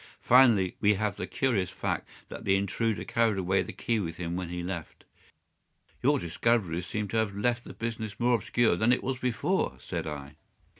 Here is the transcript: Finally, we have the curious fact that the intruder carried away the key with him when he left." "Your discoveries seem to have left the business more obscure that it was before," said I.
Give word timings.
Finally, 0.23 0.75
we 0.81 0.95
have 0.95 1.15
the 1.15 1.27
curious 1.27 1.69
fact 1.69 2.09
that 2.27 2.43
the 2.43 2.55
intruder 2.55 3.03
carried 3.03 3.37
away 3.37 3.61
the 3.61 3.71
key 3.71 3.99
with 3.99 4.17
him 4.17 4.35
when 4.35 4.49
he 4.49 4.63
left." 4.63 5.03
"Your 6.01 6.17
discoveries 6.17 6.87
seem 6.87 7.07
to 7.09 7.17
have 7.17 7.37
left 7.37 7.65
the 7.65 7.73
business 7.75 8.19
more 8.19 8.33
obscure 8.33 8.75
that 8.75 8.91
it 8.91 9.03
was 9.03 9.19
before," 9.19 9.77
said 9.79 10.07
I. 10.07 10.37